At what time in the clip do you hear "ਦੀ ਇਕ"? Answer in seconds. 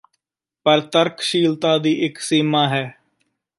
1.77-2.19